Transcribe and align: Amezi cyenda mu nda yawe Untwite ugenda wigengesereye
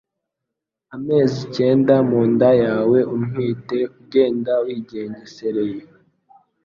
Amezi 0.95 1.39
cyenda 1.55 1.95
mu 2.09 2.19
nda 2.33 2.51
yawe 2.63 2.99
Untwite 3.15 3.77
ugenda 3.99 4.53
wigengesereye 4.65 5.79